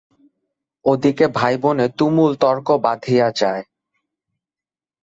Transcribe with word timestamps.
ওদিকে 0.85 1.25
ভাইবোনে 1.35 1.85
তুমুল 1.97 2.31
তর্ক 2.35 2.67
বাধিয়া 2.83 3.27
যায়। 3.31 3.63